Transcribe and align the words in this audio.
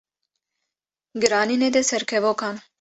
Giranî 1.21 1.57
nede 1.63 1.81
ser 1.89 2.03
kevokan 2.09 2.55